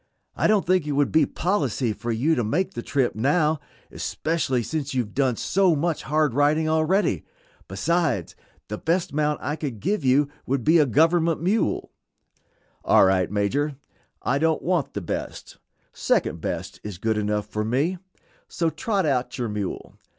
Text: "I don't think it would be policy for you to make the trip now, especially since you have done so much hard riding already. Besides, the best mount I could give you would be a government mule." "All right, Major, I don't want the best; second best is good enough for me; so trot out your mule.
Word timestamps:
"I 0.35 0.47
don't 0.47 0.65
think 0.65 0.87
it 0.87 0.93
would 0.93 1.11
be 1.11 1.27
policy 1.27 1.93
for 1.93 2.11
you 2.11 2.33
to 2.33 2.43
make 2.43 2.73
the 2.73 2.81
trip 2.81 3.13
now, 3.13 3.59
especially 3.91 4.63
since 4.63 4.95
you 4.95 5.03
have 5.03 5.13
done 5.13 5.35
so 5.35 5.75
much 5.75 6.01
hard 6.01 6.33
riding 6.33 6.67
already. 6.67 7.23
Besides, 7.67 8.35
the 8.67 8.79
best 8.79 9.13
mount 9.13 9.39
I 9.43 9.55
could 9.55 9.79
give 9.79 10.03
you 10.03 10.27
would 10.47 10.63
be 10.63 10.79
a 10.79 10.87
government 10.87 11.43
mule." 11.43 11.91
"All 12.83 13.05
right, 13.05 13.29
Major, 13.29 13.75
I 14.23 14.39
don't 14.39 14.63
want 14.63 14.95
the 14.95 15.01
best; 15.01 15.59
second 15.93 16.41
best 16.41 16.79
is 16.83 16.97
good 16.97 17.15
enough 17.19 17.45
for 17.45 17.63
me; 17.63 17.99
so 18.47 18.71
trot 18.71 19.05
out 19.05 19.37
your 19.37 19.49
mule. 19.49 19.93